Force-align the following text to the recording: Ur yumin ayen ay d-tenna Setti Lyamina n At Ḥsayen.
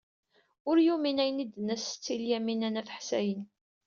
Ur 0.69 0.77
yumin 0.85 1.21
ayen 1.23 1.41
ay 1.43 1.47
d-tenna 1.47 1.75
Setti 1.77 2.15
Lyamina 2.21 2.69
n 2.69 2.79
At 2.81 2.93
Ḥsayen. 2.97 3.43